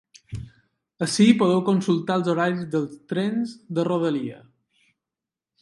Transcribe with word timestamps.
Ací 1.07 1.27
podeu 1.41 1.61
consultar 1.67 2.17
els 2.21 2.31
horaris 2.35 2.65
dels 2.77 2.97
trens 3.13 3.55
de 3.79 3.89
rodalia. 3.93 4.45